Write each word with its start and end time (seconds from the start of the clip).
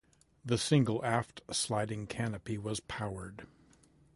The 0.43 0.57
single 0.57 1.05
aft-sliding 1.05 2.07
canopy 2.07 2.57
was 2.57 2.79
powered. 2.79 3.45